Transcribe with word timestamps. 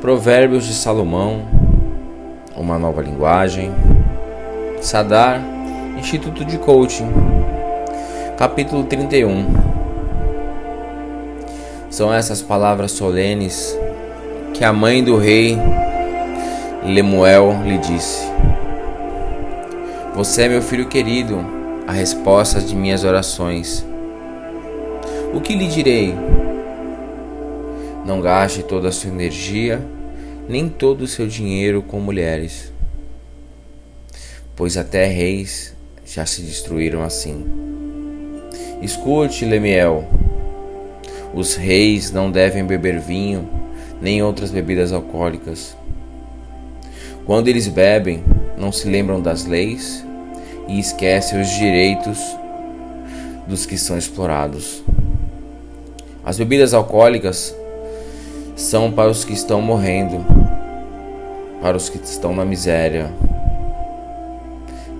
Provérbios 0.00 0.64
de 0.64 0.74
Salomão, 0.74 1.42
Uma 2.56 2.78
Nova 2.78 3.02
Linguagem, 3.02 3.72
Sadar, 4.80 5.42
Instituto 5.98 6.44
de 6.44 6.56
Coaching, 6.56 7.08
capítulo 8.36 8.84
31. 8.84 9.44
São 11.90 12.14
essas 12.14 12.40
palavras 12.40 12.92
solenes 12.92 13.76
que 14.54 14.62
a 14.62 14.72
mãe 14.72 15.02
do 15.02 15.16
rei 15.16 15.58
Lemuel 16.84 17.60
lhe 17.64 17.78
disse: 17.78 18.30
Você 20.14 20.42
é 20.42 20.48
meu 20.48 20.62
filho 20.62 20.86
querido, 20.86 21.44
a 21.88 21.92
resposta 21.92 22.60
de 22.60 22.76
minhas 22.76 23.02
orações. 23.02 23.84
O 25.34 25.40
que 25.40 25.56
lhe 25.56 25.66
direi? 25.66 26.14
Não 28.08 28.22
gaste 28.22 28.62
toda 28.62 28.88
a 28.88 28.90
sua 28.90 29.10
energia, 29.10 29.86
nem 30.48 30.66
todo 30.66 31.02
o 31.02 31.06
seu 31.06 31.26
dinheiro 31.26 31.82
com 31.82 32.00
mulheres, 32.00 32.72
pois 34.56 34.78
até 34.78 35.04
reis 35.04 35.76
já 36.06 36.24
se 36.24 36.40
destruíram 36.40 37.02
assim. 37.02 37.44
Escute, 38.80 39.44
Lemiel: 39.44 40.08
os 41.34 41.54
reis 41.54 42.10
não 42.10 42.30
devem 42.30 42.64
beber 42.64 42.98
vinho, 42.98 43.46
nem 44.00 44.22
outras 44.22 44.50
bebidas 44.50 44.90
alcoólicas. 44.90 45.76
Quando 47.26 47.48
eles 47.48 47.68
bebem, 47.68 48.24
não 48.56 48.72
se 48.72 48.88
lembram 48.88 49.20
das 49.20 49.44
leis 49.44 50.02
e 50.66 50.80
esquecem 50.80 51.42
os 51.42 51.50
direitos 51.50 52.18
dos 53.46 53.66
que 53.66 53.76
são 53.76 53.98
explorados. 53.98 54.82
As 56.24 56.38
bebidas 56.38 56.72
alcoólicas 56.72 57.54
são 58.58 58.90
para 58.90 59.08
os 59.08 59.24
que 59.24 59.32
estão 59.32 59.62
morrendo, 59.62 60.26
para 61.62 61.76
os 61.76 61.88
que 61.88 61.96
estão 61.96 62.34
na 62.34 62.44
miséria. 62.44 63.08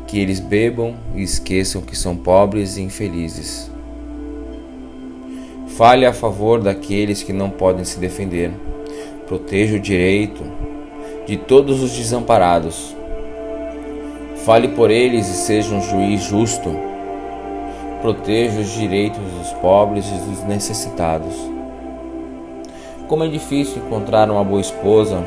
Que 0.06 0.20
eles 0.20 0.38
bebam 0.38 0.94
e 1.12 1.22
esqueçam 1.24 1.82
que 1.82 1.96
são 1.96 2.16
pobres 2.16 2.76
e 2.76 2.82
infelizes. 2.82 3.68
Fale 5.76 6.06
a 6.06 6.12
favor 6.12 6.60
daqueles 6.60 7.24
que 7.24 7.32
não 7.32 7.50
podem 7.50 7.84
se 7.84 7.98
defender. 7.98 8.52
Proteja 9.26 9.76
o 9.76 9.80
direito 9.80 10.44
de 11.26 11.36
todos 11.36 11.82
os 11.82 11.90
desamparados. 11.90 12.94
Fale 14.44 14.68
por 14.68 14.88
eles 14.88 15.26
e 15.28 15.34
seja 15.34 15.74
um 15.74 15.82
juiz 15.82 16.22
justo. 16.22 16.70
Proteja 18.00 18.60
os 18.60 18.70
direitos 18.70 19.20
dos 19.36 19.52
pobres 19.54 20.06
e 20.06 20.30
dos 20.30 20.44
necessitados. 20.44 21.57
Como 23.08 23.24
é 23.24 23.28
difícil 23.28 23.78
encontrar 23.78 24.30
uma 24.30 24.44
boa 24.44 24.60
esposa. 24.60 25.24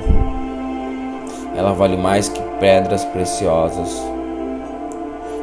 Ela 1.57 1.73
vale 1.73 1.97
mais 1.97 2.29
que 2.29 2.39
pedras 2.59 3.03
preciosas. 3.03 3.99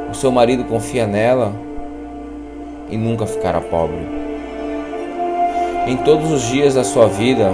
O 0.08 0.14
seu 0.14 0.30
marido 0.30 0.62
confia 0.62 1.04
nela 1.04 1.52
e 2.88 2.96
nunca 2.96 3.26
ficará 3.26 3.60
pobre. 3.60 4.06
Em 5.84 5.96
todos 5.96 6.30
os 6.30 6.42
dias 6.42 6.76
da 6.76 6.84
sua 6.84 7.08
vida, 7.08 7.50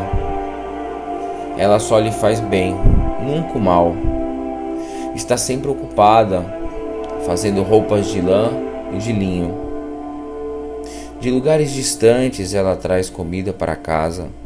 ela 1.56 1.78
só 1.78 1.98
lhe 1.98 2.12
faz 2.12 2.38
bem, 2.40 2.76
nunca 3.22 3.56
o 3.56 3.60
mal. 3.60 3.94
Está 5.14 5.38
sempre 5.38 5.70
ocupada, 5.70 6.44
fazendo 7.24 7.62
roupas 7.62 8.08
de 8.08 8.20
lã 8.20 8.50
e 8.92 8.98
de 8.98 9.12
linho. 9.14 9.54
De 11.18 11.30
lugares 11.30 11.72
distantes 11.72 12.52
ela 12.52 12.76
traz 12.76 13.08
comida 13.08 13.50
para 13.50 13.74
casa 13.76 14.43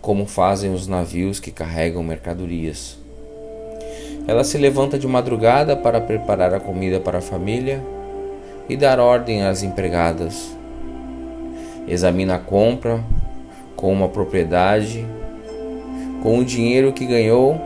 como 0.00 0.26
fazem 0.26 0.72
os 0.72 0.86
navios 0.86 1.38
que 1.38 1.50
carregam 1.50 2.02
mercadorias. 2.02 2.98
Ela 4.26 4.44
se 4.44 4.56
levanta 4.58 4.98
de 4.98 5.06
madrugada 5.06 5.76
para 5.76 6.00
preparar 6.00 6.54
a 6.54 6.60
comida 6.60 7.00
para 7.00 7.18
a 7.18 7.22
família 7.22 7.82
e 8.68 8.76
dar 8.76 9.00
ordem 9.00 9.42
às 9.42 9.62
empregadas. 9.62 10.56
Examina 11.88 12.36
a 12.36 12.38
compra 12.38 13.02
com 13.74 13.92
uma 13.92 14.08
propriedade, 14.08 15.06
com 16.22 16.38
o 16.38 16.44
dinheiro 16.44 16.92
que 16.92 17.06
ganhou 17.06 17.60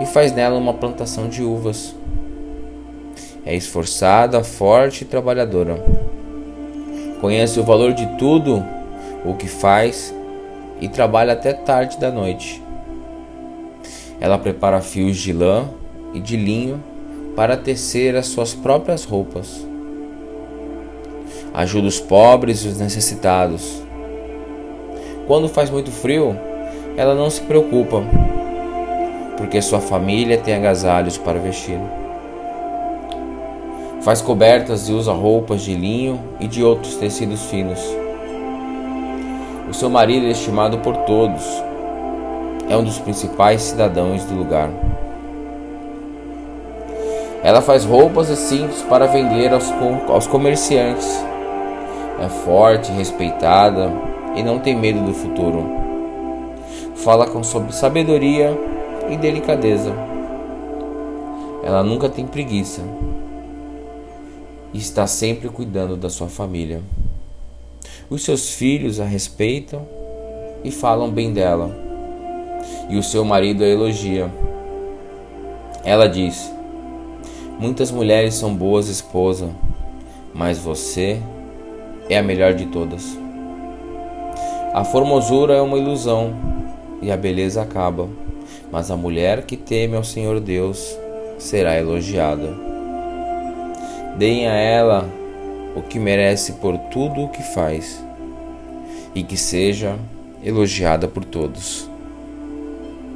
e 0.00 0.06
faz 0.06 0.32
nela 0.32 0.58
uma 0.58 0.74
plantação 0.74 1.28
de 1.28 1.42
uvas. 1.42 1.94
É 3.44 3.54
esforçada, 3.54 4.42
forte 4.42 5.02
e 5.02 5.06
trabalhadora. 5.06 5.82
Conhece 7.20 7.58
o 7.58 7.64
valor 7.64 7.92
de 7.92 8.06
tudo 8.18 8.62
o 9.24 9.34
que 9.34 9.48
faz 9.48 10.12
e 10.80 10.88
trabalha 10.88 11.32
até 11.32 11.52
tarde 11.52 11.98
da 11.98 12.10
noite. 12.10 12.62
Ela 14.20 14.38
prepara 14.38 14.80
fios 14.80 15.16
de 15.16 15.32
lã 15.32 15.68
e 16.14 16.20
de 16.20 16.36
linho 16.36 16.82
para 17.34 17.56
tecer 17.56 18.16
as 18.16 18.26
suas 18.26 18.54
próprias 18.54 19.04
roupas. 19.04 19.66
Ajuda 21.52 21.88
os 21.88 22.00
pobres 22.00 22.64
e 22.64 22.68
os 22.68 22.78
necessitados. 22.78 23.82
Quando 25.26 25.48
faz 25.48 25.70
muito 25.70 25.90
frio, 25.90 26.36
ela 26.96 27.14
não 27.14 27.28
se 27.28 27.42
preocupa, 27.42 28.02
porque 29.36 29.60
sua 29.60 29.80
família 29.80 30.38
tem 30.38 30.54
agasalhos 30.54 31.18
para 31.18 31.38
vestir. 31.38 31.78
Faz 34.02 34.22
cobertas 34.22 34.88
e 34.88 34.92
usa 34.92 35.12
roupas 35.12 35.62
de 35.62 35.74
linho 35.74 36.20
e 36.38 36.46
de 36.46 36.62
outros 36.62 36.94
tecidos 36.96 37.42
finos 37.46 38.05
o 39.68 39.74
seu 39.74 39.90
marido 39.90 40.26
é 40.26 40.30
estimado 40.30 40.78
por 40.78 40.96
todos. 40.98 41.44
É 42.68 42.76
um 42.76 42.84
dos 42.84 42.98
principais 42.98 43.62
cidadãos 43.62 44.24
do 44.24 44.34
lugar. 44.34 44.70
Ela 47.42 47.60
faz 47.60 47.84
roupas 47.84 48.28
e 48.28 48.36
cintos 48.36 48.82
para 48.82 49.06
vender 49.06 49.52
aos, 49.52 49.70
aos 50.08 50.26
comerciantes. 50.26 51.08
É 52.20 52.28
forte, 52.28 52.90
respeitada 52.92 53.92
e 54.34 54.42
não 54.42 54.58
tem 54.58 54.76
medo 54.76 55.00
do 55.00 55.12
futuro. 55.12 55.64
Fala 56.96 57.26
com 57.26 57.42
sabedoria 57.42 58.56
e 59.08 59.16
delicadeza. 59.16 59.92
Ela 61.62 61.82
nunca 61.82 62.08
tem 62.08 62.26
preguiça 62.26 62.82
e 64.72 64.78
está 64.78 65.06
sempre 65.06 65.48
cuidando 65.48 65.96
da 65.96 66.08
sua 66.08 66.28
família. 66.28 66.80
Os 68.08 68.22
seus 68.22 68.50
filhos 68.50 69.00
a 69.00 69.04
respeitam 69.04 69.84
e 70.62 70.70
falam 70.70 71.10
bem 71.10 71.32
dela, 71.32 71.76
e 72.88 72.96
o 72.96 73.02
seu 73.02 73.24
marido 73.24 73.64
a 73.64 73.66
elogia. 73.66 74.30
Ela 75.84 76.08
diz: 76.08 76.48
Muitas 77.58 77.90
mulheres 77.90 78.34
são 78.34 78.54
boas 78.54 78.88
esposas, 78.88 79.50
mas 80.32 80.56
você 80.56 81.20
é 82.08 82.16
a 82.16 82.22
melhor 82.22 82.54
de 82.54 82.66
todas. 82.66 83.18
A 84.72 84.84
formosura 84.84 85.54
é 85.54 85.60
uma 85.60 85.76
ilusão 85.76 86.32
e 87.02 87.10
a 87.10 87.16
beleza 87.16 87.60
acaba, 87.60 88.08
mas 88.70 88.88
a 88.88 88.96
mulher 88.96 89.42
que 89.42 89.56
teme 89.56 89.96
ao 89.96 90.04
Senhor 90.04 90.38
Deus 90.38 90.96
será 91.38 91.76
elogiada. 91.76 92.56
Deem 94.16 94.46
a 94.46 94.54
ela 94.54 95.25
o 95.76 95.82
que 95.82 95.98
merece 95.98 96.54
por 96.54 96.76
tudo 96.90 97.24
o 97.24 97.28
que 97.28 97.42
faz 97.42 98.02
e 99.14 99.22
que 99.22 99.36
seja 99.36 99.96
elogiada 100.42 101.06
por 101.06 101.24
todos. 101.24 101.88